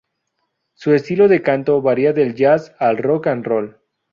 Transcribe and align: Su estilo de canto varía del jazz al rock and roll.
Su 0.73 0.93
estilo 0.95 1.27
de 1.27 1.43
canto 1.43 1.79
varía 1.83 2.11
del 2.11 2.33
jazz 2.33 2.73
al 2.79 2.97
rock 2.97 3.27
and 3.27 3.45
roll. 3.45 3.77